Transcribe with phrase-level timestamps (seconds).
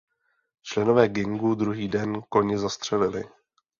[0.61, 3.23] Členové gangu druhý den koně zastřelili.